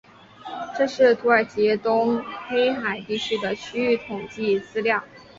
[0.75, 5.03] 这是土耳其东黑海地区的区域统计资料。